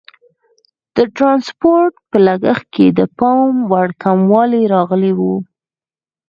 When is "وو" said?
5.19-5.35